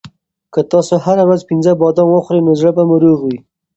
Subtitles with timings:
[0.53, 3.37] که تاسو هره ورځ پنځه بادام وخورئ نو زړه به مو روغ وي.